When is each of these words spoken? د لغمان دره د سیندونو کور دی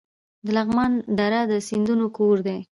د 0.45 0.47
لغمان 0.57 0.91
دره 1.17 1.41
د 1.51 1.53
سیندونو 1.67 2.05
کور 2.17 2.37
دی 2.47 2.59